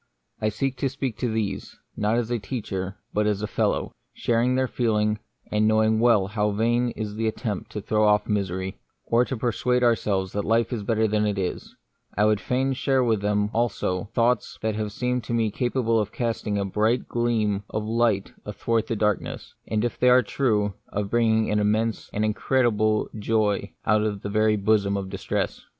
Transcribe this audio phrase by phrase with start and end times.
[0.41, 3.91] I seek to speak to these; not as a teacher, but as a fellow.
[4.15, 5.19] Sharing their feel ing,
[5.51, 9.83] and knowing well how vain is the attempt to throw off misery, or to persuade
[9.83, 11.75] ourselves that life is better than it is,
[12.17, 15.99] I would fain share with them also some thoughts that have seemed to me capable
[15.99, 20.73] of casting a bright gleam of light athwart the darkness, and, if they are true,
[20.87, 25.61] of bringing an immense, an incredible joy out of the very bosom of distress.